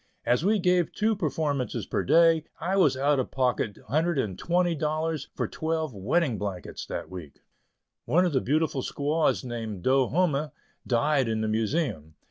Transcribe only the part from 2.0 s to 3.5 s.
day, I was out of